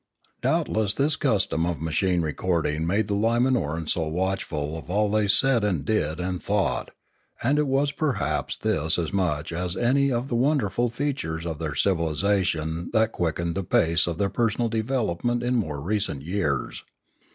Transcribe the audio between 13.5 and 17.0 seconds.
the pace of their personal development in more recent years.